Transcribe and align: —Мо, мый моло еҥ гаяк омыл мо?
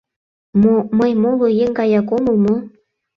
—Мо, 0.61 0.73
мый 0.97 1.11
моло 1.23 1.47
еҥ 1.63 1.71
гаяк 1.79 2.09
омыл 2.15 2.35
мо? 2.45 2.55